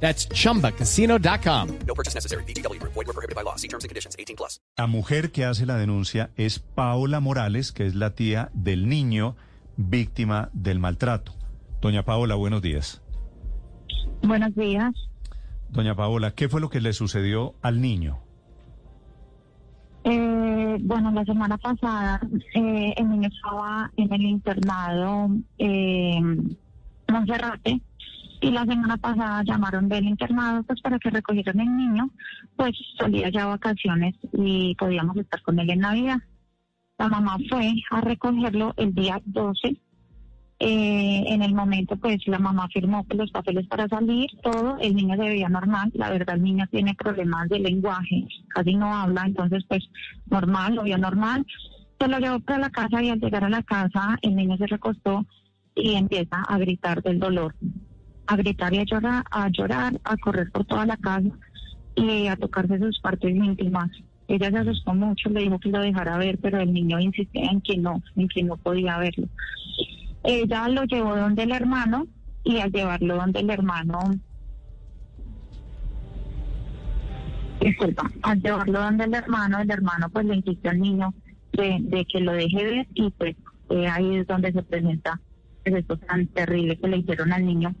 That's 0.00 0.28
chumbacasino.com. 0.28 1.68
No 1.86 1.94
purchase 1.94 2.14
necessary. 2.14 2.44
BGW. 2.44 2.80
Void 2.82 2.94
were 2.94 3.12
prohibited 3.12 3.34
by 3.34 3.42
law. 3.42 3.56
See 3.56 3.68
terms 3.68 3.82
and 3.82 3.88
conditions. 3.88 4.14
18 4.18 4.36
plus. 4.36 4.60
La 4.78 4.86
mujer 4.86 5.32
que 5.32 5.44
hace 5.44 5.66
la 5.66 5.76
denuncia 5.76 6.30
es 6.36 6.58
Paola 6.58 7.20
Morales, 7.20 7.72
que 7.72 7.86
es 7.86 7.94
la 7.94 8.14
tía 8.14 8.50
del 8.52 8.88
niño 8.88 9.36
víctima 9.76 10.50
del 10.52 10.78
maltrato. 10.78 11.34
Doña 11.80 12.04
Paola, 12.04 12.34
buenos 12.34 12.62
días. 12.62 13.02
Buenos 14.22 14.54
días. 14.54 14.92
Doña 15.70 15.94
Paola, 15.94 16.32
¿qué 16.32 16.48
fue 16.48 16.60
lo 16.60 16.70
que 16.70 16.80
le 16.80 16.92
sucedió 16.92 17.54
al 17.62 17.80
niño? 17.80 18.18
Eh, 20.04 20.78
bueno, 20.80 21.10
la 21.10 21.24
semana 21.24 21.58
pasada 21.58 22.20
eh, 22.54 22.94
el 22.96 23.10
niño 23.10 23.28
estaba 23.28 23.90
en 23.96 24.12
el 24.12 24.22
internado 24.22 25.30
eh, 25.58 26.20
Monserrate 27.08 27.80
y 28.40 28.50
la 28.50 28.64
semana 28.64 28.96
pasada 28.96 29.42
llamaron 29.44 29.88
del 29.88 30.04
internado 30.04 30.62
pues 30.64 30.80
para 30.80 30.98
que 30.98 31.10
recogieran 31.10 31.60
el 31.60 31.76
niño, 31.76 32.10
pues 32.56 32.76
salía 32.98 33.28
ya 33.30 33.46
vacaciones 33.46 34.14
y 34.32 34.74
podíamos 34.74 35.16
estar 35.16 35.42
con 35.42 35.58
él 35.58 35.70
en 35.70 35.80
Navidad. 35.80 36.18
La 36.98 37.08
mamá 37.08 37.36
fue 37.48 37.74
a 37.90 38.00
recogerlo 38.00 38.72
el 38.76 38.94
día 38.94 39.20
12 39.24 39.76
eh, 40.58 41.24
en 41.26 41.42
el 41.42 41.54
momento, 41.54 41.96
pues 41.96 42.26
la 42.26 42.38
mamá 42.38 42.66
firmó 42.72 43.04
los 43.10 43.30
papeles 43.30 43.66
para 43.66 43.88
salir, 43.88 44.30
todo, 44.42 44.78
el 44.78 44.96
niño 44.96 45.14
se 45.16 45.28
veía 45.28 45.50
normal, 45.50 45.90
la 45.92 46.08
verdad 46.08 46.36
el 46.36 46.42
niño 46.42 46.66
tiene 46.70 46.94
problemas 46.94 47.50
de 47.50 47.58
lenguaje, 47.58 48.26
casi 48.48 48.74
no 48.74 48.94
habla, 48.94 49.24
entonces 49.26 49.64
pues 49.68 49.84
normal, 50.30 50.76
lo 50.76 50.84
vio 50.84 50.96
normal. 50.96 51.44
Se 52.00 52.08
lo 52.08 52.18
llevó 52.18 52.40
para 52.40 52.58
la 52.58 52.70
casa 52.70 53.02
y 53.02 53.10
al 53.10 53.20
llegar 53.20 53.44
a 53.44 53.50
la 53.50 53.62
casa 53.62 54.18
el 54.22 54.34
niño 54.34 54.56
se 54.56 54.66
recostó 54.66 55.26
y 55.74 55.94
empieza 55.94 56.40
a 56.48 56.56
gritar 56.56 57.02
del 57.02 57.20
dolor, 57.20 57.54
a 58.26 58.36
gritar 58.36 58.72
y 58.74 58.78
a 58.78 58.84
llorar, 58.84 59.24
a 59.30 59.48
llorar, 59.48 60.00
a 60.04 60.16
correr 60.16 60.50
por 60.50 60.64
toda 60.64 60.86
la 60.86 60.96
casa 60.96 61.28
y 61.94 62.26
a 62.26 62.36
tocarse 62.36 62.78
sus 62.78 62.98
partes 63.00 63.34
íntimas. 63.34 63.90
Ella 64.28 64.50
se 64.50 64.58
asustó 64.58 64.94
mucho, 64.94 65.30
le 65.30 65.42
dijo 65.42 65.58
que 65.58 65.70
lo 65.70 65.80
dejara 65.80 66.18
ver, 66.18 66.38
pero 66.38 66.60
el 66.60 66.72
niño 66.72 66.98
insistía 66.98 67.50
en 67.50 67.60
que 67.60 67.76
no, 67.76 68.02
en 68.16 68.28
que 68.28 68.42
no 68.42 68.56
podía 68.56 68.98
verlo. 68.98 69.28
Ella 70.24 70.68
lo 70.68 70.84
llevó 70.84 71.16
donde 71.16 71.44
el 71.44 71.52
hermano 71.52 72.06
y 72.42 72.58
al 72.58 72.72
llevarlo 72.72 73.16
donde 73.16 73.40
el 73.40 73.50
hermano, 73.50 74.00
disculpa, 77.60 78.10
al 78.22 78.42
llevarlo 78.42 78.80
donde 78.80 79.04
el 79.04 79.14
hermano, 79.14 79.60
el 79.60 79.70
hermano 79.70 80.08
pues 80.10 80.26
le 80.26 80.36
insistió 80.36 80.70
al 80.70 80.80
niño 80.80 81.14
de, 81.52 81.78
de 81.80 82.04
que 82.04 82.20
lo 82.20 82.32
deje 82.32 82.64
ver 82.64 82.86
y 82.94 83.10
pues 83.10 83.36
eh, 83.70 83.86
ahí 83.86 84.16
es 84.16 84.26
donde 84.26 84.52
se 84.52 84.62
presenta 84.62 85.20
pues, 85.64 85.76
esto 85.76 85.96
tan 85.96 86.26
terrible 86.28 86.76
que 86.76 86.88
le 86.88 86.98
hicieron 86.98 87.32
al 87.32 87.44
niño. 87.44 87.74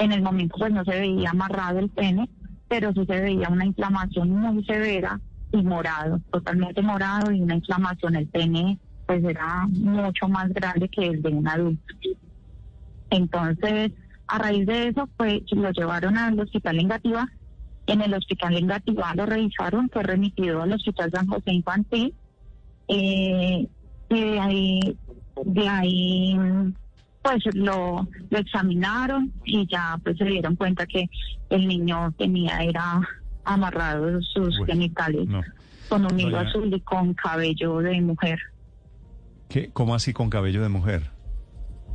En 0.00 0.12
el 0.12 0.22
momento 0.22 0.56
pues 0.58 0.72
no 0.72 0.84
se 0.84 0.98
veía 0.98 1.30
amarrado 1.30 1.78
el 1.78 1.90
pene, 1.90 2.28
pero 2.68 2.92
sí 2.92 3.04
se 3.06 3.20
veía 3.20 3.48
una 3.48 3.66
inflamación 3.66 4.30
muy 4.30 4.64
severa 4.64 5.20
y 5.52 5.62
morado, 5.62 6.20
totalmente 6.32 6.80
morado 6.80 7.30
y 7.30 7.40
una 7.40 7.56
inflamación 7.56 8.16
el 8.16 8.26
pene 8.26 8.78
pues 9.06 9.22
era 9.24 9.66
mucho 9.68 10.26
más 10.28 10.48
grande 10.54 10.88
que 10.88 11.06
el 11.06 11.20
de 11.20 11.28
un 11.28 11.46
adulto. 11.46 11.94
Entonces, 13.10 13.92
a 14.26 14.38
raíz 14.38 14.66
de 14.66 14.88
eso, 14.88 15.08
pues 15.16 15.42
lo 15.50 15.70
llevaron 15.72 16.16
al 16.16 16.38
hospital 16.38 16.78
en 16.78 16.88
Gativa. 16.88 17.28
En 17.86 18.00
el 18.00 18.14
hospital 18.14 18.56
en 18.56 18.68
Gativa 18.68 19.14
lo 19.16 19.26
revisaron, 19.26 19.90
fue 19.92 20.04
remitido 20.04 20.62
al 20.62 20.72
hospital 20.72 21.10
San 21.10 21.26
José 21.26 21.52
Infantil. 21.52 22.14
Eh, 22.88 23.68
y 24.08 24.20
de 24.20 24.40
ahí, 24.40 24.98
de 25.44 25.68
ahí, 25.68 26.38
pues 27.22 27.42
lo, 27.54 28.06
lo 28.30 28.38
examinaron 28.38 29.32
y 29.44 29.66
ya 29.66 29.98
pues 30.02 30.16
se 30.16 30.24
dieron 30.24 30.56
cuenta 30.56 30.86
que 30.86 31.08
el 31.50 31.66
niño 31.66 32.12
tenía, 32.18 32.58
era 32.62 33.00
amarrado 33.44 34.20
sus 34.22 34.56
genitales 34.66 35.26
no. 35.28 35.42
con 35.88 36.04
un 36.10 36.18
hilo 36.18 36.38
Doña- 36.38 36.48
azul 36.48 36.72
y 36.74 36.80
con 36.80 37.14
cabello 37.14 37.78
de 37.78 38.00
mujer. 38.00 38.38
¿Qué, 39.48 39.70
¿Cómo 39.72 39.94
así 39.94 40.12
con 40.12 40.30
cabello 40.30 40.62
de 40.62 40.68
mujer? 40.68 41.10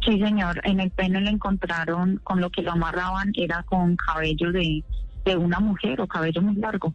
Sí, 0.06 0.20
señor. 0.20 0.62
En 0.64 0.80
el 0.80 0.92
pene 0.92 1.22
lo 1.22 1.30
encontraron, 1.30 2.18
con 2.24 2.40
lo 2.42 2.50
que 2.52 2.62
lo 2.62 2.74
amarraban, 2.74 3.32
era 3.36 3.64
con 3.64 3.96
cabello 3.96 4.52
de, 4.52 4.84
de 5.24 5.38
una 5.38 5.60
mujer 5.60 6.02
o 6.02 6.08
cabello 6.08 6.42
muy 6.42 6.56
largo. 6.56 6.94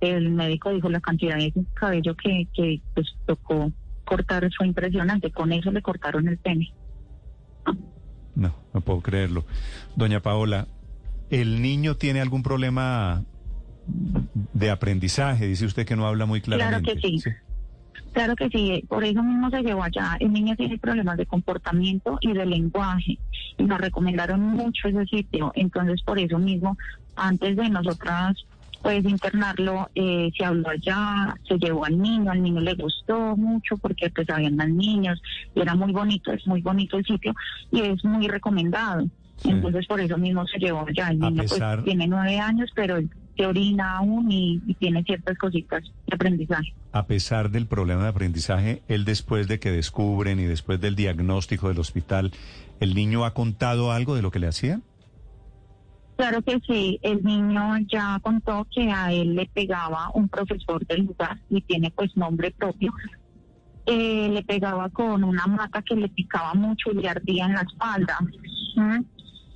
El 0.00 0.30
médico 0.30 0.70
dijo 0.70 0.90
la 0.90 1.00
cantidad 1.00 1.36
de 1.36 1.52
cabello 1.74 2.14
que, 2.16 2.48
que 2.52 2.82
pues, 2.94 3.06
tocó 3.26 3.70
cortar 4.04 4.46
fue 4.58 4.66
impresionante. 4.66 5.30
Con 5.30 5.52
eso 5.52 5.70
le 5.70 5.80
cortaron 5.80 6.26
el 6.28 6.36
pene. 6.38 6.74
No, 8.34 8.54
no 8.72 8.80
puedo 8.80 9.00
creerlo. 9.00 9.44
Doña 9.96 10.20
Paola, 10.20 10.66
¿el 11.30 11.60
niño 11.62 11.96
tiene 11.96 12.20
algún 12.20 12.42
problema 12.42 13.24
de 14.54 14.70
aprendizaje? 14.70 15.46
Dice 15.46 15.66
usted 15.66 15.86
que 15.86 15.96
no 15.96 16.06
habla 16.06 16.26
muy 16.26 16.40
Claro 16.40 16.60
claramente. 16.60 16.94
que 17.00 17.08
sí. 17.08 17.22
Claro 18.12 18.36
que 18.36 18.48
sí, 18.50 18.84
por 18.88 19.04
eso 19.04 19.22
mismo 19.22 19.48
se 19.50 19.62
llevó 19.62 19.82
allá. 19.82 20.16
El 20.20 20.32
niño 20.32 20.54
tiene 20.56 20.78
problemas 20.78 21.16
de 21.16 21.24
comportamiento 21.26 22.18
y 22.20 22.32
de 22.34 22.44
lenguaje 22.44 23.18
y 23.56 23.62
nos 23.64 23.80
recomendaron 23.80 24.40
mucho 24.40 24.88
ese 24.88 25.04
sitio. 25.06 25.50
Entonces, 25.54 26.02
por 26.02 26.18
eso 26.18 26.38
mismo, 26.38 26.76
antes 27.16 27.56
de 27.56 27.68
nosotras 27.70 28.36
pues 28.82 29.04
internarlo, 29.04 29.88
eh, 29.94 30.30
se 30.36 30.44
habló 30.44 30.68
allá, 30.68 31.34
se 31.46 31.56
llevó 31.58 31.84
al 31.84 31.98
niño, 32.00 32.30
al 32.30 32.42
niño 32.42 32.60
le 32.60 32.74
gustó 32.74 33.36
mucho 33.36 33.76
porque 33.78 34.10
pues 34.10 34.28
habían 34.30 34.56
más 34.56 34.68
niños 34.68 35.20
y 35.54 35.60
era 35.60 35.74
muy 35.74 35.92
bonito, 35.92 36.32
es 36.32 36.46
muy 36.46 36.60
bonito 36.62 36.98
el 36.98 37.04
sitio 37.04 37.32
y 37.70 37.80
es 37.80 38.04
muy 38.04 38.26
recomendado. 38.28 39.06
Sí. 39.36 39.50
Entonces, 39.50 39.86
por 39.86 40.00
eso 40.00 40.16
mismo 40.18 40.46
se 40.46 40.58
llevó 40.58 40.86
allá. 40.86 41.08
El 41.08 41.18
niño 41.18 41.42
pesar- 41.42 41.76
pues 41.78 41.84
tiene 41.86 42.06
nueve 42.06 42.38
años, 42.38 42.70
pero 42.76 42.98
se 43.36 43.46
orina 43.46 43.96
aún 43.98 44.30
y, 44.30 44.60
y 44.66 44.74
tiene 44.74 45.02
ciertas 45.04 45.36
cositas 45.38 45.82
de 46.06 46.14
aprendizaje. 46.14 46.72
A 46.92 47.06
pesar 47.06 47.50
del 47.50 47.66
problema 47.66 48.02
de 48.02 48.08
aprendizaje, 48.10 48.82
él 48.88 49.04
después 49.04 49.48
de 49.48 49.58
que 49.58 49.70
descubren 49.70 50.38
y 50.38 50.44
después 50.44 50.80
del 50.80 50.94
diagnóstico 50.94 51.68
del 51.68 51.78
hospital, 51.78 52.30
¿el 52.78 52.94
niño 52.94 53.24
ha 53.24 53.32
contado 53.34 53.90
algo 53.90 54.14
de 54.14 54.22
lo 54.22 54.30
que 54.30 54.38
le 54.38 54.46
hacían? 54.48 54.82
Claro 56.16 56.42
que 56.42 56.60
sí, 56.66 56.98
el 57.02 57.22
niño 57.24 57.78
ya 57.90 58.18
contó 58.22 58.66
que 58.70 58.90
a 58.90 59.12
él 59.12 59.34
le 59.34 59.46
pegaba 59.46 60.10
un 60.14 60.28
profesor 60.28 60.86
del 60.86 61.06
lugar 61.06 61.38
y 61.48 61.60
tiene 61.62 61.90
pues 61.90 62.16
nombre 62.16 62.50
propio. 62.50 62.92
Eh, 63.86 64.28
le 64.30 64.42
pegaba 64.44 64.88
con 64.90 65.24
una 65.24 65.46
mata 65.46 65.82
que 65.82 65.96
le 65.96 66.08
picaba 66.08 66.54
mucho 66.54 66.92
y 66.92 66.96
le 66.96 67.08
ardía 67.08 67.46
en 67.46 67.54
la 67.54 67.62
espalda. 67.62 68.18
¿Mm? 68.76 69.00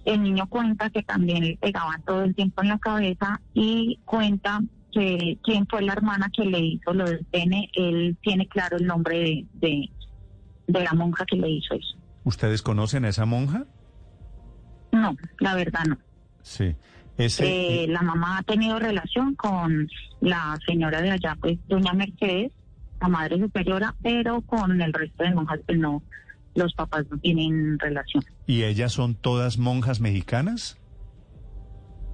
El 0.06 0.22
niño 0.22 0.48
cuenta 0.48 0.90
que 0.90 1.02
también 1.02 1.44
le 1.44 1.56
pegaba 1.56 2.00
todo 2.06 2.24
el 2.24 2.34
tiempo 2.34 2.62
en 2.62 2.68
la 2.68 2.78
cabeza 2.78 3.40
y 3.54 4.00
cuenta 4.04 4.60
que 4.92 5.38
quién 5.42 5.66
fue 5.68 5.82
la 5.82 5.92
hermana 5.92 6.30
que 6.34 6.44
le 6.44 6.58
hizo 6.58 6.92
lo 6.94 7.04
del 7.04 7.24
pene. 7.26 7.70
Él 7.74 8.16
tiene 8.22 8.48
claro 8.48 8.78
el 8.78 8.86
nombre 8.86 9.18
de, 9.18 9.46
de, 9.54 9.90
de 10.66 10.84
la 10.84 10.92
monja 10.94 11.24
que 11.26 11.36
le 11.36 11.50
hizo 11.50 11.74
eso. 11.74 11.96
¿Ustedes 12.24 12.62
conocen 12.62 13.04
a 13.04 13.10
esa 13.10 13.26
monja? 13.26 13.66
No, 14.92 15.14
la 15.38 15.54
verdad 15.54 15.84
no. 15.86 15.98
Sí. 16.46 16.76
Ese, 17.18 17.84
Eh, 17.84 17.88
la 17.88 18.02
mamá 18.02 18.38
ha 18.38 18.42
tenido 18.44 18.78
relación 18.78 19.34
con 19.34 19.88
la 20.20 20.56
señora 20.66 21.00
de 21.02 21.10
allá, 21.10 21.36
pues 21.40 21.58
doña 21.66 21.92
Mercedes, 21.92 22.52
la 23.00 23.08
madre 23.08 23.38
superiora, 23.38 23.94
pero 24.02 24.42
con 24.42 24.80
el 24.80 24.92
resto 24.92 25.24
de 25.24 25.34
monjas, 25.34 25.60
pues 25.66 25.78
no, 25.78 26.02
los 26.54 26.72
papás 26.74 27.04
no 27.10 27.18
tienen 27.18 27.78
relación. 27.80 28.22
¿Y 28.46 28.62
ellas 28.62 28.92
son 28.92 29.16
todas 29.16 29.58
monjas 29.58 30.00
mexicanas? 30.00 30.78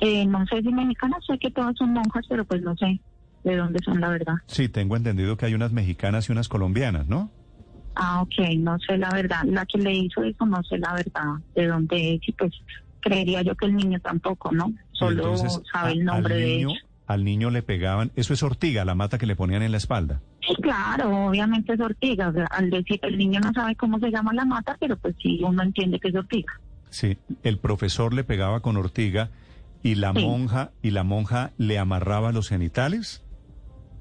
Eh, 0.01 0.25
no 0.25 0.47
sé 0.47 0.63
si 0.63 0.73
mexicanas, 0.73 1.23
sé 1.27 1.39
que 1.39 1.51
todas 1.51 1.77
son 1.77 1.93
monjas, 1.93 2.25
pero 2.29 2.45
pues 2.45 2.63
no 2.63 2.75
sé 2.77 3.01
de 3.45 3.57
dónde 3.57 3.81
son 3.85 4.01
la 4.01 4.09
verdad. 4.09 4.35
Sí, 4.47 4.69
tengo 4.69 4.97
entendido 4.97 5.37
que 5.37 5.47
hay 5.47 5.55
unas 5.55 5.73
mexicanas 5.73 6.29
y 6.29 6.33
unas 6.33 6.49
colombianas, 6.49 7.07
¿no? 7.07 7.31
Ah, 7.97 8.23
ok, 8.23 8.49
no 8.59 8.79
sé 8.79 8.97
la 8.97 9.11
verdad. 9.11 9.43
La 9.45 9.67
que 9.67 9.79
le 9.79 9.93
hizo 9.93 10.23
eso 10.23 10.47
no 10.47 10.63
sé 10.63 10.79
la 10.79 10.95
verdad 10.95 11.35
de 11.55 11.67
dónde 11.67 12.15
es 12.15 12.29
y 12.29 12.33
pues 12.33 12.53
creería 13.03 13.43
yo 13.43 13.55
que 13.55 13.67
el 13.67 13.77
niño 13.77 14.01
tampoco, 14.01 14.51
¿no? 14.53 14.73
Solo 14.93 15.17
entonces, 15.25 15.61
sabe 15.71 15.93
el 15.93 16.05
nombre 16.05 16.35
al 16.35 16.41
de 16.41 16.47
niño, 16.47 16.71
ella. 16.71 16.81
Al 17.07 17.25
niño 17.25 17.51
le 17.51 17.63
pegaban, 17.63 18.11
eso 18.17 18.33
es 18.33 18.43
ortiga, 18.43 18.85
la 18.87 18.95
mata 18.95 19.19
que 19.19 19.27
le 19.27 19.37
ponían 19.37 19.63
en 19.63 19.73
la 19.73 19.77
espalda. 19.77 20.21
Sí, 20.41 20.55
claro, 20.63 21.27
obviamente 21.27 21.75
es 21.75 21.81
ortiga. 21.81 22.29
O 22.29 22.33
sea, 22.33 22.47
al 22.47 22.71
decir 22.71 22.99
el 23.03 23.19
niño 23.19 23.41
no 23.41 23.53
sabe 23.53 23.75
cómo 23.77 23.99
se 23.99 24.11
llama 24.11 24.33
la 24.33 24.45
mata, 24.47 24.77
pero 24.81 24.97
pues 24.97 25.15
sí, 25.21 25.41
uno 25.45 25.63
entiende 25.63 25.99
que 26.01 26.09
es 26.09 26.15
ortiga. 26.15 26.53
Sí, 26.91 27.19
el 27.43 27.59
profesor 27.59 28.15
le 28.15 28.25
pegaba 28.25 28.61
con 28.61 28.77
ortiga 28.77 29.31
y 29.83 29.97
la 29.97 30.13
Sí. 30.15 30.25
monja 30.25 30.71
y 30.81 30.91
la 30.91 31.03
monja 31.03 31.51
le 31.59 31.79
amarraba 31.79 32.33
los 32.33 32.49
genitales. 32.49 33.23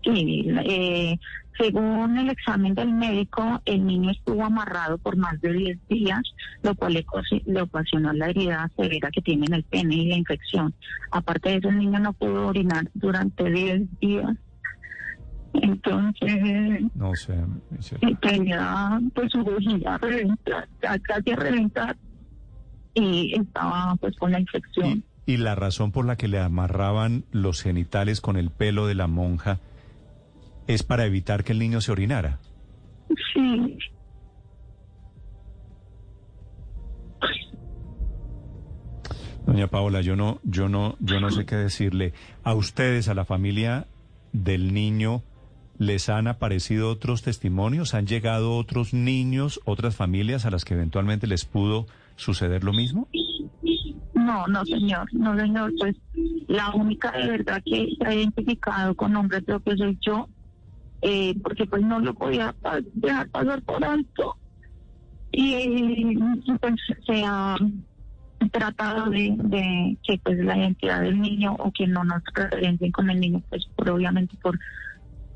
Y 0.04 0.48
eh, 0.66 1.20
según 1.58 2.18
el 2.18 2.30
examen 2.30 2.74
del 2.74 2.92
médico, 2.94 3.62
el 3.66 3.86
niño 3.86 4.12
estuvo 4.12 4.44
amarrado 4.46 4.98
por 4.98 5.16
más 5.18 5.40
de 5.42 5.54
10 5.54 5.78
días, 5.90 6.22
lo 6.64 6.74
cual 6.76 6.94
le, 6.94 7.06
ocasionó- 7.06 7.44
le 7.46 7.62
ocasionó 7.62 8.14
la 8.14 8.30
herida 8.30 8.70
severa 8.76 9.12
que 9.12 9.22
tiene 9.22 9.46
en 9.48 9.54
el 9.54 9.64
pene 9.64 9.96
y 9.96 10.08
la 10.08 10.16
infección. 10.18 10.74
Aparte 11.12 11.50
de 11.50 11.56
eso, 11.58 11.70
el 11.70 11.78
niño 11.78 12.00
no 12.00 12.14
pudo 12.14 12.48
orinar 12.48 12.90
durante 12.96 13.50
10 13.52 13.82
días. 14.00 14.36
Entonces, 15.54 16.82
No 16.96 17.14
sé, 17.16 17.36
Michelle. 17.70 18.08
y 18.10 18.16
tenía 18.16 19.00
pues 19.14 19.32
su 19.32 19.44
bujía 19.44 19.96
a 19.96 19.98
reventar, 19.98 20.68
a 20.88 20.98
casi 21.00 21.32
a 21.32 21.36
reventar, 21.36 21.98
y 22.94 23.34
estaba 23.40 23.96
pues 24.00 24.16
con 24.18 24.32
la 24.32 24.40
infección. 24.40 25.04
Y, 25.26 25.34
y 25.34 25.38
la 25.38 25.56
razón 25.56 25.92
por 25.92 26.06
la 26.06 26.16
que 26.16 26.28
le 26.30 26.40
amarraban 26.40 27.26
los 27.32 27.62
genitales 27.62 28.22
con 28.22 28.38
el 28.38 28.50
pelo 28.50 28.88
de 28.88 28.96
la 28.96 29.08
monja 29.08 29.60
es 30.74 30.84
para 30.84 31.06
evitar 31.06 31.44
que 31.44 31.54
el 31.54 31.60
niño 31.60 31.82
se 31.82 31.92
orinara. 31.92 32.40
Sí, 33.34 33.78
Doña 39.46 39.68
Paola, 39.68 40.02
yo 40.02 40.16
no, 40.16 40.40
yo 40.44 40.70
no, 40.70 40.96
yo 41.00 41.20
no 41.20 41.32
sé 41.32 41.46
qué 41.46 41.56
decirle. 41.56 42.14
A 42.44 42.54
ustedes, 42.54 43.10
a 43.10 43.14
la 43.14 43.26
familia 43.26 43.88
del 44.32 44.74
niño, 44.74 45.24
¿les 45.78 46.10
han 46.10 46.28
aparecido 46.28 46.90
otros 46.90 47.24
testimonios? 47.24 47.94
¿Han 47.94 48.06
llegado 48.06 48.56
otros 48.56 48.94
niños, 48.94 49.60
otras 49.66 49.96
familias 49.96 50.46
a 50.46 50.52
las 50.52 50.64
que 50.64 50.76
eventualmente 50.76 51.28
les 51.28 51.44
pudo 51.46 51.88
suceder 52.16 52.64
lo 52.64 52.72
mismo? 52.72 53.08
no, 54.14 54.48
no 54.48 54.66
señor, 54.66 55.08
no 55.14 55.36
señor, 55.36 55.74
pues 55.80 55.96
la 56.48 56.70
única 56.72 57.12
de 57.12 57.28
verdad 57.28 57.62
que 57.66 57.90
se 57.98 58.08
ha 58.08 58.14
identificado 58.14 58.96
con 58.96 59.14
nombre 59.14 59.42
propio 59.42 59.76
soy 59.78 59.98
yo, 60.02 60.30
eh, 61.02 61.36
porque 61.42 61.66
pues 61.66 61.82
no 61.82 62.00
lo 62.00 62.14
podía 62.14 62.56
dejar 62.94 63.30
pasar 63.30 63.62
por 63.64 63.84
alto. 63.84 64.38
Y 65.32 66.18
pues 66.60 66.76
se 67.06 67.24
ha 67.26 67.56
tratado 68.52 69.10
de, 69.10 69.98
que 70.04 70.20
pues 70.24 70.38
la 70.40 70.58
identidad 70.58 71.02
del 71.02 71.22
niño 71.22 71.56
o 71.58 71.72
que 71.72 71.88
no 71.88 72.04
nos 72.04 72.22
referencien 72.34 72.92
con 72.92 73.10
el 73.10 73.20
niño, 73.20 73.42
pues 73.50 73.66
por 73.76 73.90
obviamente 73.90 74.36
por 74.42 74.58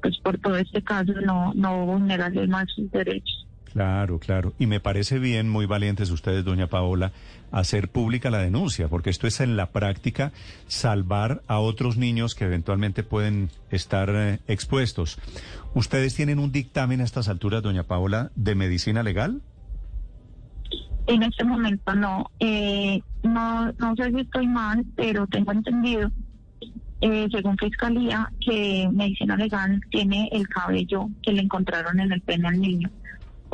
pues 0.01 0.17
por 0.19 0.37
todo 0.37 0.57
este 0.57 0.83
caso 0.83 1.13
no, 1.25 1.51
no 1.55 1.85
vulnerarle 1.85 2.47
más 2.47 2.65
sus 2.75 2.91
derechos. 2.91 3.47
Claro, 3.75 4.19
claro. 4.19 4.53
Y 4.57 4.67
me 4.67 4.79
parece 4.79 5.19
bien, 5.19 5.49
muy 5.49 5.65
valientes 5.65 6.09
ustedes, 6.09 6.45
doña 6.45 6.67
Paola, 6.67 7.11
hacer 7.51 7.89
pública 7.89 8.29
la 8.29 8.37
denuncia, 8.37 8.87
porque 8.87 9.09
esto 9.09 9.27
es 9.27 9.41
en 9.41 9.57
la 9.57 9.71
práctica 9.71 10.31
salvar 10.67 11.41
a 11.47 11.59
otros 11.59 11.97
niños 11.97 12.35
que 12.35 12.45
eventualmente 12.45 13.03
pueden 13.03 13.49
estar 13.71 14.09
eh, 14.15 14.39
expuestos. 14.47 15.19
¿Ustedes 15.73 16.15
tienen 16.15 16.39
un 16.39 16.53
dictamen 16.53 17.01
a 17.01 17.03
estas 17.03 17.27
alturas, 17.27 17.63
doña 17.63 17.83
Paola, 17.83 18.31
de 18.37 18.55
medicina 18.55 19.03
legal? 19.03 19.41
En 21.07 21.23
este 21.23 21.43
momento 21.43 21.93
no. 21.95 22.31
Eh, 22.39 23.01
no, 23.23 23.73
no 23.73 23.95
sé 23.97 24.09
si 24.09 24.21
estoy 24.21 24.47
mal, 24.47 24.85
pero 24.95 25.27
tengo 25.27 25.51
entendido, 25.51 26.09
eh, 27.01 27.27
según 27.29 27.57
Fiscalía, 27.57 28.31
que 28.39 28.87
Medicina 28.93 29.35
Legal 29.35 29.81
tiene 29.91 30.29
el 30.31 30.47
cabello 30.47 31.09
que 31.21 31.33
le 31.33 31.41
encontraron 31.41 31.99
en 31.99 32.13
el 32.13 32.21
pene 32.21 32.47
al 32.47 32.61
niño, 32.61 32.89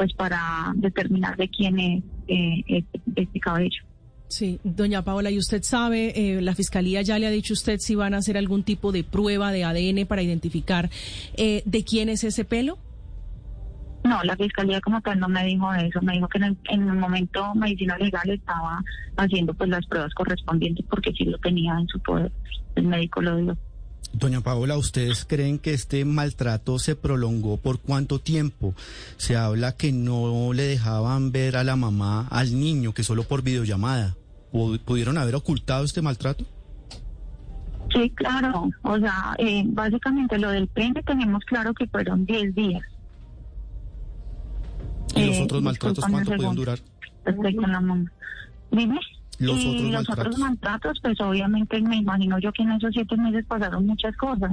pues 0.01 0.13
para 0.15 0.73
determinar 0.77 1.37
de 1.37 1.47
quién 1.47 1.77
es 1.77 2.03
eh, 2.27 2.63
este, 2.67 3.01
este 3.15 3.39
cabello. 3.39 3.83
Sí, 4.29 4.59
doña 4.63 5.03
Paola, 5.03 5.29
¿y 5.29 5.37
usted 5.37 5.61
sabe, 5.61 6.13
eh, 6.15 6.41
la 6.41 6.55
Fiscalía 6.55 7.03
ya 7.03 7.19
le 7.19 7.27
ha 7.27 7.29
dicho 7.29 7.53
usted 7.53 7.77
si 7.77 7.93
van 7.93 8.15
a 8.15 8.17
hacer 8.17 8.35
algún 8.35 8.63
tipo 8.63 8.91
de 8.91 9.03
prueba 9.03 9.51
de 9.51 9.63
ADN 9.63 10.07
para 10.07 10.23
identificar 10.23 10.89
eh, 11.37 11.61
de 11.67 11.83
quién 11.83 12.09
es 12.09 12.23
ese 12.23 12.45
pelo? 12.45 12.79
No, 14.03 14.23
la 14.23 14.35
Fiscalía 14.35 14.81
como 14.81 15.01
tal 15.01 15.19
no 15.19 15.29
me 15.29 15.45
dijo 15.45 15.71
eso, 15.71 16.01
me 16.01 16.13
dijo 16.13 16.27
que 16.29 16.39
en 16.39 16.45
el, 16.45 16.57
en 16.69 16.81
el 16.89 16.95
momento 16.95 17.53
Medicina 17.53 17.95
Legal 17.99 18.27
estaba 18.27 18.83
haciendo 19.17 19.53
pues 19.53 19.69
las 19.69 19.85
pruebas 19.85 20.15
correspondientes 20.15 20.83
porque 20.89 21.11
sí 21.11 21.25
lo 21.25 21.37
tenía 21.37 21.77
en 21.77 21.87
su 21.89 21.99
poder, 21.99 22.31
el 22.73 22.87
médico 22.87 23.21
lo 23.21 23.37
dio. 23.37 23.55
Doña 24.13 24.41
Paola, 24.41 24.77
¿ustedes 24.77 25.25
creen 25.25 25.57
que 25.57 25.73
este 25.73 26.03
maltrato 26.05 26.79
se 26.79 26.95
prolongó 26.95 27.57
por 27.57 27.79
cuánto 27.79 28.19
tiempo? 28.19 28.73
Se 29.17 29.37
habla 29.37 29.71
que 29.77 29.91
no 29.93 30.51
le 30.53 30.63
dejaban 30.63 31.31
ver 31.31 31.55
a 31.55 31.63
la 31.63 31.75
mamá 31.75 32.27
al 32.29 32.59
niño, 32.59 32.93
que 32.93 33.03
solo 33.03 33.23
por 33.23 33.41
videollamada. 33.41 34.15
¿Pu- 34.51 34.79
¿Pudieron 34.79 35.17
haber 35.17 35.35
ocultado 35.35 35.85
este 35.85 36.01
maltrato? 36.01 36.45
Sí, 37.93 38.09
claro. 38.11 38.69
O 38.83 38.97
sea, 38.99 39.33
eh, 39.37 39.63
básicamente 39.65 40.37
lo 40.37 40.49
del 40.51 40.67
pene 40.67 41.01
tenemos 41.03 41.43
claro 41.45 41.73
que 41.73 41.87
fueron 41.87 42.25
10 42.25 42.53
días. 42.53 42.83
¿Y 45.15 45.25
los 45.25 45.35
Eh, 45.37 45.43
otros 45.43 45.61
maltratos 45.61 45.95
discúlpame 46.05 46.17
un 46.17 46.25
cuánto 46.25 46.35
pueden 46.43 46.55
durar? 46.55 46.79
Estoy 47.25 47.55
con 47.55 47.71
la 47.71 47.79
mano. 47.81 48.05
Dime. 48.71 48.99
Los 49.41 49.57
Y 49.63 49.67
otros 49.67 49.81
los 49.81 49.91
maltratos. 49.91 50.25
otros 50.25 50.39
maltratos, 50.39 50.99
pues 51.01 51.19
obviamente 51.21 51.81
me 51.81 51.97
imagino 51.97 52.39
yo 52.39 52.51
que 52.53 52.63
en 52.63 52.71
esos 52.73 52.91
siete 52.93 53.17
meses 53.17 53.45
pasaron 53.45 53.85
muchas 53.85 54.15
cosas. 54.17 54.51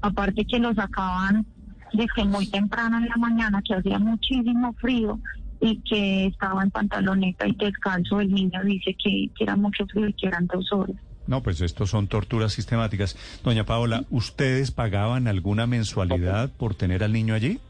Aparte 0.00 0.44
que 0.44 0.58
los 0.58 0.76
sacaban 0.76 1.44
desde 1.92 2.24
muy 2.24 2.46
temprano 2.46 2.98
en 2.98 3.08
la 3.08 3.16
mañana, 3.16 3.60
que 3.62 3.74
hacía 3.74 3.98
muchísimo 3.98 4.72
frío 4.74 5.18
y 5.60 5.76
que 5.82 6.26
estaba 6.26 6.62
en 6.62 6.70
pantaloneta 6.70 7.46
y 7.46 7.52
descalzo. 7.52 8.20
El 8.20 8.32
niño 8.32 8.62
dice 8.64 8.94
que, 9.02 9.28
que 9.36 9.44
era 9.44 9.56
mucho 9.56 9.86
frío 9.86 10.08
y 10.08 10.12
que 10.14 10.26
eran 10.28 10.46
dos 10.46 10.72
horas. 10.72 10.96
No, 11.26 11.42
pues 11.42 11.60
estos 11.60 11.90
son 11.90 12.08
torturas 12.08 12.52
sistemáticas. 12.52 13.16
Doña 13.44 13.64
Paola, 13.64 14.04
¿ustedes 14.10 14.70
pagaban 14.72 15.28
alguna 15.28 15.66
mensualidad 15.66 16.50
por 16.50 16.74
tener 16.74 17.04
al 17.04 17.12
niño 17.12 17.34
allí? 17.34 17.60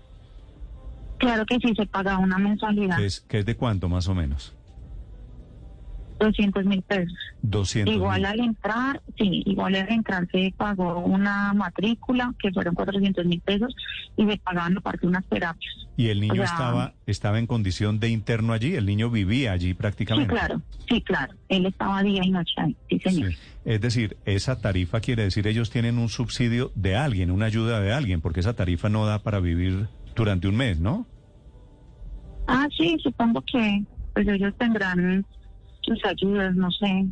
Claro 1.19 1.44
que 1.46 1.58
sí 1.58 1.75
se 1.76 1.87
pagaba 1.87 2.19
una 2.19 2.38
mensualidad, 2.38 2.96
¿Que 2.96 3.06
es, 3.06 3.20
que 3.20 3.38
es 3.40 3.46
de 3.46 3.56
cuánto 3.56 3.88
más 3.88 4.08
o 4.08 4.14
menos? 4.14 4.55
200 6.22 6.64
mil 6.64 6.82
pesos. 6.82 7.12
200 7.42 7.94
Igual 7.94 8.24
al 8.24 8.40
entrar, 8.40 9.02
sí, 9.19 9.42
igual 9.46 9.74
al 9.74 9.90
entrar 9.90 10.28
se 10.30 10.54
pagó 10.56 11.00
una 11.00 11.52
matrícula 11.52 12.32
que 12.40 12.50
fueron 12.52 12.74
400 12.74 13.24
mil 13.26 13.40
pesos 13.40 13.74
y 14.16 14.26
se 14.26 14.36
pagaban 14.38 14.76
aparte 14.78 15.06
unas 15.06 15.24
terapias. 15.26 15.74
¿Y 15.96 16.08
el 16.08 16.20
niño 16.20 16.34
o 16.34 16.36
sea- 16.36 16.44
estaba, 16.46 16.94
estaba 17.06 17.38
en 17.38 17.46
condición 17.46 18.00
de 18.00 18.08
interno 18.08 18.52
allí? 18.52 18.74
¿El 18.74 18.86
niño 18.86 19.10
vivía 19.10 19.52
allí 19.52 19.69
Sí, 19.69 19.74
prácticamente? 19.74 20.32
claro, 20.32 20.62
sí, 20.88 21.00
claro. 21.02 21.34
Él 21.48 21.66
estaba 21.66 22.02
día 22.02 22.22
y 22.24 22.30
noche 22.30 22.52
ahí, 22.56 22.76
sí, 22.88 22.98
señor. 23.00 23.30
Sí. 23.32 23.38
Es 23.64 23.80
decir, 23.80 24.16
esa 24.24 24.60
tarifa 24.60 25.00
quiere 25.00 25.22
decir 25.24 25.46
ellos 25.46 25.70
tienen 25.70 25.98
un 25.98 26.08
subsidio 26.08 26.72
de 26.74 26.96
alguien, 26.96 27.30
una 27.30 27.46
ayuda 27.46 27.80
de 27.80 27.92
alguien, 27.92 28.20
porque 28.20 28.40
esa 28.40 28.54
tarifa 28.54 28.88
no 28.88 29.04
da 29.06 29.22
para 29.22 29.38
vivir 29.40 29.88
durante 30.16 30.48
un 30.48 30.56
mes, 30.56 30.80
¿no? 30.80 31.06
Ah, 32.46 32.67
sí, 32.76 32.96
supongo 33.02 33.43
que 33.43 33.82
pues 34.14 34.26
ellos 34.29 34.52
tendrán 34.58 35.24
sus 35.82 36.05
ayudas, 36.05 36.55
no 36.55 36.70
sé. 36.70 37.06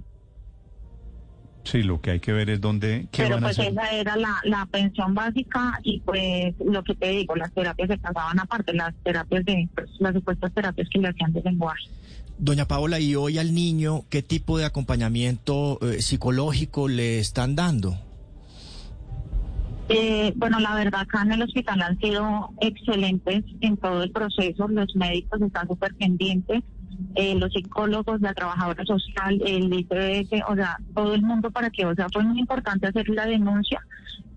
Sí, 1.64 1.82
lo 1.82 2.00
que 2.00 2.12
hay 2.12 2.20
que 2.20 2.32
ver 2.32 2.48
es 2.50 2.60
dónde, 2.60 3.06
qué 3.12 3.24
Pero 3.24 3.34
van 3.34 3.44
a 3.44 3.46
pues 3.48 3.58
hacer. 3.58 3.72
esa 3.72 3.90
era 3.92 4.16
la, 4.16 4.36
la 4.44 4.66
pensión 4.66 5.14
básica 5.14 5.78
y 5.82 6.00
pues 6.00 6.54
lo 6.64 6.82
que 6.82 6.94
te 6.94 7.08
digo, 7.10 7.36
las 7.36 7.52
terapias 7.52 7.88
se 7.88 7.98
pagaban 7.98 8.40
aparte, 8.40 8.72
las 8.72 8.94
terapias 9.04 9.44
de, 9.44 9.68
pues, 9.74 9.88
las 9.98 10.14
supuestas 10.14 10.52
terapias 10.54 10.88
que 10.88 10.98
le 10.98 11.08
hacían 11.08 11.32
de 11.32 11.42
lenguaje. 11.42 11.84
Doña 12.38 12.64
Paola, 12.64 12.98
¿y 12.98 13.14
hoy 13.14 13.36
al 13.36 13.54
niño 13.54 14.04
qué 14.08 14.22
tipo 14.22 14.56
de 14.56 14.64
acompañamiento 14.64 15.78
eh, 15.82 16.00
psicológico 16.00 16.88
le 16.88 17.18
están 17.18 17.54
dando? 17.54 17.98
Eh, 19.90 20.32
bueno, 20.36 20.60
la 20.60 20.74
verdad, 20.76 21.00
acá 21.00 21.22
en 21.22 21.32
el 21.32 21.42
hospital 21.42 21.82
han 21.82 21.98
sido 21.98 22.50
excelentes 22.60 23.44
en 23.60 23.76
todo 23.76 24.02
el 24.04 24.12
proceso. 24.12 24.68
Los 24.68 24.94
médicos 24.94 25.42
están 25.42 25.66
súper 25.66 25.94
pendientes, 25.96 26.62
eh, 27.14 27.34
los 27.36 27.52
psicólogos, 27.52 28.20
la 28.20 28.34
trabajadora 28.34 28.84
social, 28.84 29.40
el 29.44 29.72
ICBS, 29.72 30.42
o 30.48 30.54
sea, 30.54 30.78
todo 30.94 31.14
el 31.14 31.22
mundo 31.22 31.50
para 31.50 31.70
que, 31.70 31.84
o 31.86 31.94
sea, 31.94 32.08
fue 32.12 32.22
muy 32.22 32.38
importante 32.40 32.86
hacer 32.86 33.08
la 33.08 33.26
denuncia 33.26 33.80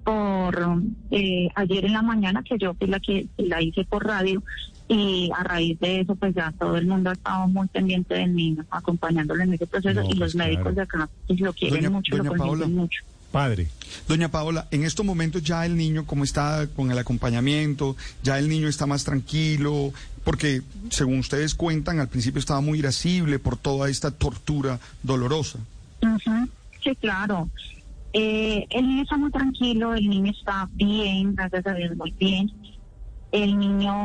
por 0.04 0.82
eh, 1.12 1.50
ayer 1.56 1.86
en 1.86 1.94
la 1.94 2.02
mañana, 2.02 2.44
que 2.44 2.58
yo 2.58 2.74
fui 2.74 2.88
la 2.88 3.00
que 3.00 3.28
la 3.38 3.62
hice 3.62 3.86
por 3.86 4.06
radio, 4.06 4.44
y 4.90 5.30
a 5.36 5.44
raíz 5.44 5.80
de 5.80 6.02
eso, 6.02 6.16
pues 6.16 6.36
ya 6.36 6.52
todo 6.60 6.76
el 6.76 6.86
mundo 6.86 7.10
ha 7.10 7.14
estado 7.14 7.48
muy 7.48 7.68
pendiente 7.68 8.16
del 8.16 8.36
niño, 8.36 8.66
acompañándolo 8.70 9.42
en 9.44 9.54
ese 9.54 9.66
proceso, 9.66 10.02
No, 10.02 10.06
y 10.06 10.10
pues 10.10 10.20
los 10.20 10.36
médicos 10.36 10.64
claro. 10.74 10.76
de 10.76 10.82
acá 10.82 11.10
pues, 11.28 11.40
lo 11.40 11.54
quieren 11.54 11.84
Doña- 11.84 11.90
mucho, 11.90 12.18
doña 12.18 12.30
lo 12.32 12.36
Paola. 12.36 12.68
mucho. 12.68 13.04
Padre, 13.34 13.68
Doña 14.08 14.30
Paola, 14.30 14.68
en 14.70 14.84
estos 14.84 15.04
momentos 15.04 15.42
ya 15.42 15.66
el 15.66 15.76
niño, 15.76 16.06
¿cómo 16.06 16.24
está 16.24 16.68
con 16.68 16.92
el 16.92 17.00
acompañamiento? 17.00 17.98
Ya 18.22 18.38
el 18.38 18.48
niño 18.48 18.68
está 18.68 18.86
más 18.86 19.04
tranquilo, 19.04 19.92
porque 20.24 20.62
según 20.92 21.18
ustedes 21.18 21.56
cuentan, 21.56 22.00
al 22.00 22.10
principio 22.10 22.38
estaba 22.38 22.62
muy 22.62 22.78
irascible 22.78 23.40
por 23.40 23.58
toda 23.58 23.90
esta 23.90 24.12
tortura 24.12 24.80
dolorosa. 25.02 25.58
Sí, 26.84 26.96
claro. 27.02 27.50
Eh, 28.14 28.68
el 28.70 28.88
niño 28.88 29.02
está 29.02 29.18
muy 29.18 29.32
tranquilo, 29.32 29.96
el 29.96 30.08
niño 30.08 30.32
está 30.32 30.70
bien, 30.74 31.34
gracias 31.34 31.66
a 31.66 31.74
Dios, 31.74 31.98
muy 31.98 32.12
bien. 32.12 32.52
El 33.32 33.58
niño 33.58 34.04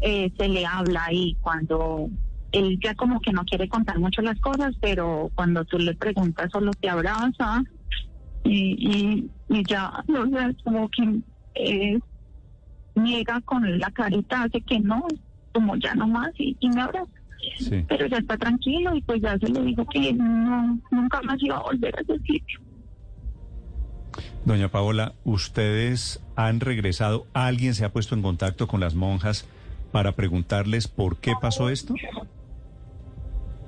eh, 0.00 0.32
se 0.34 0.48
le 0.48 0.64
habla 0.64 1.12
y 1.12 1.36
cuando 1.42 2.08
él 2.52 2.80
ya 2.82 2.94
como 2.94 3.20
que 3.20 3.32
no 3.32 3.44
quiere 3.44 3.68
contar 3.68 3.98
mucho 3.98 4.22
las 4.22 4.40
cosas, 4.40 4.74
pero 4.80 5.30
cuando 5.34 5.62
tú 5.66 5.78
le 5.78 5.94
preguntas 5.94 6.50
solo 6.50 6.72
te 6.72 6.88
abraza 6.88 7.62
y, 8.44 8.76
y, 8.78 9.30
y 9.48 9.62
ya, 9.68 10.04
o 10.08 10.26
sea, 10.28 10.52
como 10.64 10.88
que 10.88 11.20
eh, 11.54 11.98
niega 12.94 13.40
con 13.42 13.78
la 13.78 13.90
carita, 13.90 14.42
hace 14.42 14.60
que 14.60 14.80
no, 14.80 15.06
como 15.52 15.76
ya 15.76 15.94
no 15.94 16.06
más 16.06 16.30
y, 16.38 16.56
y 16.60 16.68
me 16.70 16.82
abraza. 16.82 17.10
Sí. 17.58 17.84
Pero 17.88 18.06
ya 18.06 18.18
está 18.18 18.36
tranquilo 18.36 18.94
y 18.94 19.02
pues 19.02 19.20
ya 19.20 19.36
se 19.38 19.48
le 19.48 19.62
dijo 19.62 19.84
que 19.86 20.12
no, 20.12 20.78
nunca 20.90 21.20
más 21.22 21.42
iba 21.42 21.56
a 21.56 21.62
volver 21.62 21.94
a 21.96 22.00
ese 22.02 22.18
sitio. 22.20 22.60
Doña 24.44 24.68
Paola, 24.68 25.14
¿ustedes 25.24 26.22
han 26.36 26.60
regresado? 26.60 27.26
¿Alguien 27.32 27.74
se 27.74 27.84
ha 27.84 27.92
puesto 27.92 28.14
en 28.14 28.22
contacto 28.22 28.66
con 28.66 28.80
las 28.80 28.94
monjas 28.94 29.48
para 29.90 30.12
preguntarles 30.12 30.88
por 30.88 31.18
qué 31.18 31.32
pasó 31.40 31.68
esto? 31.68 31.94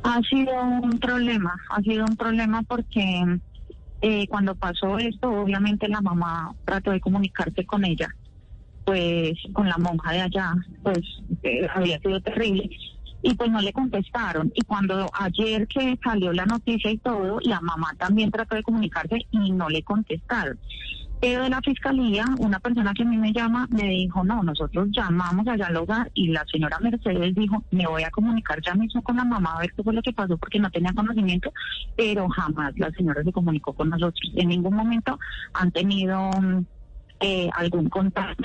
Ha 0.03 0.21
sido 0.23 0.53
un 0.83 0.99
problema, 0.99 1.55
ha 1.71 1.81
sido 1.81 2.05
un 2.05 2.17
problema 2.17 2.63
porque 2.63 3.39
eh, 4.07 4.27
cuando 4.29 4.55
pasó 4.55 4.99
esto, 4.99 5.31
obviamente 5.31 5.89
la 5.89 6.03
mamá 6.03 6.55
trató 6.67 6.91
de 6.91 7.01
comunicarse 7.01 7.65
con 7.65 7.87
ella, 7.87 8.07
pues 8.85 9.33
con 9.55 9.67
la 9.67 9.79
monja 9.79 10.13
de 10.13 10.21
allá, 10.21 10.53
pues 10.83 10.99
eh, 11.43 11.67
había 11.75 11.99
sido 12.01 12.21
terrible. 12.21 12.69
Y 13.25 13.35
pues 13.35 13.51
no 13.51 13.61
le 13.61 13.73
contestaron. 13.73 14.53
Y 14.55 14.63
cuando 14.63 15.11
ayer 15.19 15.67
que 15.67 15.99
salió 16.05 16.33
la 16.33 16.45
noticia 16.45 16.91
y 16.91 16.99
todo, 16.99 17.41
la 17.43 17.61
mamá 17.61 17.95
también 17.99 18.31
trató 18.31 18.55
de 18.55 18.63
comunicarse 18.63 19.27
y 19.31 19.51
no 19.51 19.69
le 19.69 19.83
contestaron. 19.83 20.59
Pero 21.25 21.43
de 21.43 21.49
la 21.49 21.63
fiscalía, 21.63 22.27
una 22.39 22.61
persona 22.61 22.93
que 22.93 23.03
a 23.03 23.07
mí 23.07 23.17
me 23.17 23.33
llama 23.33 23.67
me 23.71 23.85
dijo, 23.85 24.23
no, 24.25 24.43
nosotros 24.43 24.89
llamamos 24.93 25.49
allá 25.49 25.69
al 25.69 25.77
hogar 25.77 26.11
y 26.13 26.29
la 26.29 26.45
señora 26.53 26.79
Mercedes 26.81 27.35
dijo, 27.35 27.65
me 27.71 27.87
voy 27.87 28.03
a 28.03 28.11
comunicar 28.11 28.61
ya 28.61 28.75
mismo 28.75 29.03
con 29.03 29.17
la 29.17 29.25
mamá 29.25 29.55
a 29.55 29.61
ver 29.61 29.73
qué 29.73 29.83
fue 29.83 29.95
lo 29.95 30.03
que 30.03 30.13
pasó 30.13 30.37
porque 30.37 30.61
no 30.61 30.71
tenía 30.71 30.93
conocimiento, 30.93 31.51
pero 31.97 32.29
jamás 32.29 32.75
la 32.77 32.91
señora 32.91 33.23
se 33.23 33.33
comunicó 33.33 33.73
con 33.73 33.89
nosotros. 33.89 34.21
En 34.35 34.49
ningún 34.49 34.75
momento 34.75 35.19
han 35.55 35.71
tenido 35.71 36.31
mm, 36.31 36.67
eh, 37.21 37.49
algún 37.57 37.89
contacto, 37.89 38.45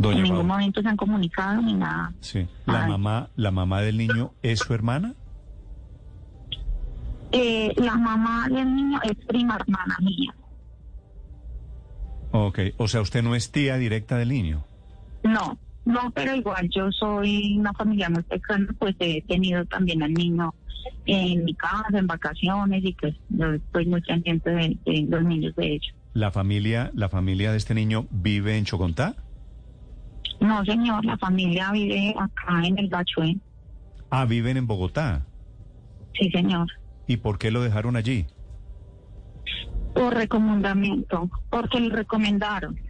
Doña 0.00 0.16
en 0.18 0.22
ningún 0.24 0.38
Paola. 0.46 0.52
momento 0.54 0.82
se 0.82 0.88
han 0.88 0.96
comunicado 0.96 1.60
ni 1.62 1.74
nada. 1.74 2.12
Sí. 2.20 2.46
¿La 2.66 2.84
Ay. 2.84 2.90
mamá, 2.90 3.28
la 3.36 3.50
mamá 3.50 3.80
del 3.82 3.96
niño 3.98 4.32
es 4.42 4.60
su 4.60 4.72
hermana? 4.74 5.14
Eh, 7.32 7.72
la 7.76 7.96
mamá 7.96 8.48
del 8.48 8.74
niño 8.74 8.98
es 9.04 9.14
prima 9.26 9.56
hermana 9.56 9.96
mía. 10.00 10.34
Ok. 12.32 12.58
O 12.78 12.88
sea, 12.88 13.00
usted 13.00 13.22
no 13.22 13.34
es 13.34 13.50
tía 13.52 13.76
directa 13.76 14.16
del 14.16 14.30
niño. 14.30 14.64
No, 15.22 15.58
no, 15.84 16.10
pero 16.12 16.34
igual 16.34 16.68
yo 16.74 16.90
soy 16.92 17.58
una 17.58 17.72
familia 17.74 18.08
muy 18.08 18.22
pequeña, 18.22 18.68
pues 18.78 18.96
he 19.00 19.22
tenido 19.22 19.64
también 19.66 20.02
al 20.02 20.14
niño 20.14 20.54
en 21.06 21.44
mi 21.44 21.54
casa, 21.54 21.84
en 21.92 22.06
vacaciones 22.06 22.82
y 22.84 22.92
pues 22.94 23.14
yo 23.28 23.52
estoy 23.52 23.86
muy 23.86 24.00
pendiente 24.00 24.50
de, 24.50 24.78
de 24.86 25.06
los 25.08 25.22
niños 25.24 25.54
de 25.56 25.74
ellos. 25.74 25.94
¿La 26.14 26.30
familia, 26.30 26.90
la 26.94 27.08
familia 27.08 27.52
de 27.52 27.58
este 27.58 27.74
niño 27.74 28.06
vive 28.10 28.56
en 28.56 28.64
Chocontá? 28.64 29.14
No, 30.40 30.64
señor, 30.64 31.04
la 31.04 31.18
familia 31.18 31.70
vive 31.70 32.14
acá 32.18 32.66
en 32.66 32.78
el 32.78 32.88
Bachué. 32.88 33.36
Ah, 34.10 34.24
viven 34.24 34.56
en 34.56 34.66
Bogotá. 34.66 35.26
Sí, 36.18 36.30
señor. 36.30 36.66
¿Y 37.06 37.18
por 37.18 37.38
qué 37.38 37.50
lo 37.50 37.62
dejaron 37.62 37.96
allí? 37.96 38.26
Por 39.94 40.14
recomendamiento, 40.14 41.28
porque 41.50 41.80
le 41.80 41.94
recomendaron. 41.94 42.80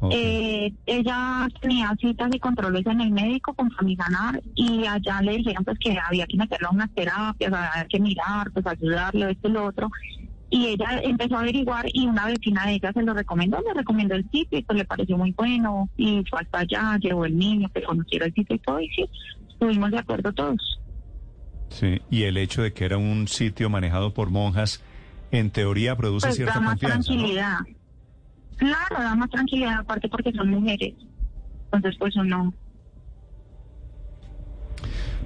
Ok. 0.00 0.12
Eh, 0.14 0.72
ella 0.86 1.48
tenía 1.60 1.92
citas 2.00 2.30
y 2.32 2.38
controles 2.38 2.86
en 2.86 3.00
el 3.00 3.10
médico 3.10 3.52
con 3.54 3.70
Famisanar 3.72 4.40
y 4.54 4.86
allá 4.86 5.20
le 5.22 5.38
dijeron 5.38 5.64
pues 5.64 5.76
que 5.80 5.98
había 5.98 6.26
que 6.26 6.36
meterlo 6.36 6.68
a 6.68 6.72
unas 6.72 6.94
terapias, 6.94 7.52
había 7.52 7.86
que 7.88 7.98
mirar, 7.98 8.50
pues 8.52 8.64
ayudarle, 8.66 9.32
esto 9.32 9.48
y 9.48 9.52
lo 9.52 9.66
otro. 9.66 9.90
Y 10.50 10.66
ella 10.66 11.00
empezó 11.02 11.36
a 11.36 11.40
averiguar 11.40 11.86
y 11.92 12.06
una 12.06 12.26
vecina 12.26 12.66
de 12.66 12.74
ella 12.74 12.92
se 12.92 13.02
lo 13.02 13.12
recomendó, 13.12 13.60
le 13.60 13.74
recomendó 13.74 14.14
el 14.14 14.24
sitio 14.30 14.58
y 14.58 14.62
pues 14.62 14.78
le 14.78 14.84
pareció 14.84 15.18
muy 15.18 15.32
bueno 15.32 15.90
y 15.96 16.24
fue 16.28 16.40
hasta 16.40 16.60
allá, 16.60 16.96
llevó 17.00 17.26
el 17.26 17.36
niño 17.36 17.68
que 17.74 17.82
conociera 17.82 18.26
el 18.26 18.34
sitio 18.34 18.56
y 18.56 18.58
todo 18.60 18.80
y 18.80 18.88
sí, 18.88 19.04
estuvimos 19.48 19.90
de 19.90 19.98
acuerdo 19.98 20.32
todos. 20.32 20.80
Sí. 21.68 22.00
Y 22.10 22.22
el 22.22 22.38
hecho 22.38 22.62
de 22.62 22.72
que 22.72 22.86
era 22.86 22.96
un 22.96 23.28
sitio 23.28 23.68
manejado 23.68 24.14
por 24.14 24.30
monjas, 24.30 24.82
en 25.30 25.50
teoría 25.50 25.96
produce 25.96 26.28
Pues 26.28 26.36
cierta 26.36 26.54
da 26.54 26.60
más 26.60 26.70
confianza. 26.70 26.98
¿no? 26.98 27.04
tranquilidad. 27.04 27.58
Claro, 28.56 29.02
da 29.02 29.14
más 29.14 29.30
tranquilidad 29.30 29.80
aparte 29.80 30.08
porque 30.08 30.32
son 30.32 30.48
mujeres. 30.48 30.94
Entonces 31.64 31.96
pues 31.98 32.16
uno... 32.16 32.54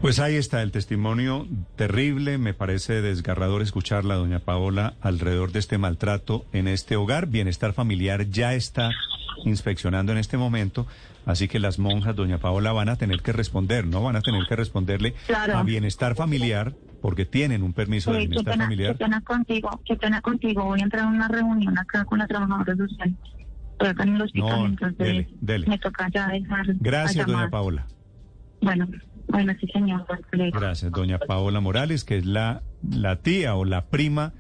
Pues 0.03 0.19
ahí 0.19 0.35
está 0.35 0.63
el 0.63 0.73
testimonio 0.73 1.47
terrible, 1.77 2.37
me 2.37 2.55
parece 2.55 3.03
desgarrador 3.03 3.63
escucharla, 3.63 4.17
doña 4.17 4.41
Paola, 4.41 4.95
alrededor 5.01 5.53
de 5.53 5.61
este 5.61 5.79
maltrato 5.79 6.45
en 6.53 6.67
este 6.67 6.97
hogar. 6.97 7.29
Bienestar 7.29 7.73
familiar 7.73 8.27
ya 8.29 8.53
está 8.55 8.91
inspeccionando 9.45 10.11
en 10.11 10.19
este 10.19 10.37
momento, 10.37 10.89
así 11.25 11.47
que 11.47 11.61
las 11.61 11.79
monjas, 11.79 12.17
doña 12.17 12.39
Paola, 12.39 12.73
van 12.73 12.89
a 12.89 12.97
tener 12.97 13.23
que 13.23 13.31
responder, 13.33 13.87
¿no? 13.87 14.03
Van 14.03 14.17
a 14.17 14.23
tener 14.23 14.45
que 14.49 14.57
responderle 14.57 15.15
Claro. 15.29 15.57
a 15.57 15.63
bienestar 15.63 16.17
familiar, 16.17 16.75
porque 17.01 17.25
tienen 17.25 17.63
un 17.63 17.73
permiso 17.73 18.13
de 18.13 18.21
qué 18.23 18.27
bienestar 18.27 18.55
pena, 18.55 18.65
qué 18.65 18.67
familiar. 18.67 18.97
pena 18.97 19.21
contigo, 19.21 19.81
qué 19.85 19.95
pena 19.97 20.21
contigo. 20.21 20.65
Voy 20.65 20.81
a 20.81 20.83
entrar 20.83 21.05
a 21.05 21.09
una 21.09 21.29
reunión 21.29 21.79
acá 21.79 22.05
con 22.05 22.19
la 22.19 22.27
trabajadora 22.27 22.77
social. 22.77 23.15
Estoy 23.73 23.89
acá 23.89 24.03
en 24.03 24.17
el 24.17 24.23
hospital, 24.23 24.49
No, 24.59 24.67
entonces 24.67 24.99
dele, 24.99 25.29
dele. 25.41 25.67
me 25.69 25.79
toca 25.79 26.09
ya 26.13 26.27
dejar. 26.29 26.67
Gracias, 26.81 27.25
doña. 27.25 27.51
Paola. 27.51 27.87
Bueno, 28.61 28.87
bueno, 29.29 29.53
sí, 29.61 29.67
señor. 29.69 30.07
Gracias, 30.53 30.91
doña 30.93 31.19
Paola 31.19 31.61
Morales, 31.61 32.05
que 32.05 32.19
es 32.19 32.27
la, 32.27 32.63
la 32.91 33.17
tía 33.17 33.55
o 33.55 33.65
la 33.65 33.87
prima, 33.87 34.33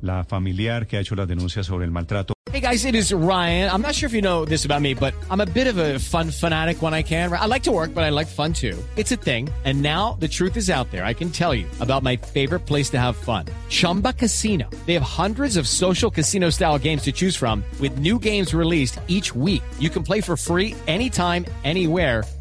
la 0.00 0.24
familiar 0.24 0.86
que 0.86 0.96
ha 0.96 1.00
hecho 1.00 1.14
las 1.14 1.28
denuncias 1.28 1.66
sobre 1.66 1.84
el 1.84 1.90
maltrato. 1.90 2.36
Hey 2.52 2.60
guys, 2.62 2.86
it 2.86 2.94
is 2.94 3.12
Ryan. 3.12 3.70
I'm 3.70 3.82
not 3.82 3.94
sure 3.94 4.06
if 4.06 4.14
you 4.14 4.22
know 4.22 4.46
this 4.46 4.64
about 4.64 4.80
me, 4.80 4.94
but 4.94 5.12
I'm 5.30 5.42
a 5.42 5.46
bit 5.46 5.66
of 5.66 5.76
a 5.76 5.98
fun 5.98 6.30
fanatic 6.30 6.80
when 6.80 6.94
I 6.94 7.02
can. 7.02 7.30
I 7.30 7.44
like 7.44 7.64
to 7.64 7.70
work, 7.70 7.92
but 7.92 8.02
I 8.04 8.08
like 8.08 8.28
fun 8.28 8.54
too. 8.54 8.82
It's 8.96 9.12
a 9.12 9.16
thing. 9.16 9.50
And 9.66 9.82
now 9.82 10.16
the 10.20 10.28
truth 10.28 10.56
is 10.56 10.70
out 10.70 10.90
there. 10.90 11.04
I 11.04 11.12
can 11.12 11.28
tell 11.28 11.54
you 11.54 11.66
about 11.80 12.02
my 12.02 12.16
favorite 12.16 12.60
place 12.60 12.88
to 12.90 12.98
have 12.98 13.14
fun. 13.14 13.44
Chumba 13.68 14.14
Casino. 14.14 14.70
They 14.86 14.94
have 14.94 15.02
hundreds 15.02 15.58
of 15.58 15.68
social 15.68 16.10
casino 16.10 16.48
style 16.48 16.78
games 16.78 17.02
to 17.02 17.12
choose 17.12 17.36
from 17.36 17.62
with 17.78 17.98
new 17.98 18.18
games 18.18 18.54
released 18.54 19.00
each 19.06 19.34
week. 19.34 19.62
You 19.78 19.90
can 19.90 20.02
play 20.02 20.22
for 20.22 20.34
free 20.34 20.74
anytime, 20.86 21.44
anywhere. 21.62 22.24